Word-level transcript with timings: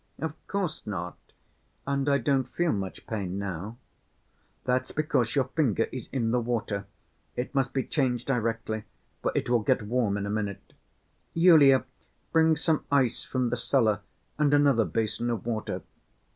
"Of 0.17 0.33
course 0.47 0.81
not, 0.87 1.15
and 1.85 2.09
I 2.09 2.17
don't 2.17 2.51
feel 2.51 2.71
much 2.71 3.05
pain 3.05 3.37
now." 3.37 3.77
"That's 4.63 4.91
because 4.91 5.35
your 5.35 5.45
finger 5.49 5.83
is 5.91 6.09
in 6.11 6.31
the 6.31 6.39
water. 6.39 6.87
It 7.35 7.53
must 7.53 7.71
be 7.71 7.83
changed 7.83 8.25
directly, 8.25 8.85
for 9.21 9.31
it 9.35 9.47
will 9.47 9.59
get 9.59 9.83
warm 9.83 10.17
in 10.17 10.25
a 10.25 10.29
minute. 10.31 10.73
Yulia, 11.35 11.85
bring 12.31 12.55
some 12.57 12.83
ice 12.91 13.25
from 13.25 13.51
the 13.51 13.55
cellar 13.57 13.99
and 14.39 14.55
another 14.55 14.85
basin 14.85 15.29
of 15.29 15.45
water. 15.45 15.83